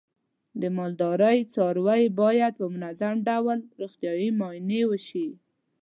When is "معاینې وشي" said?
4.39-5.27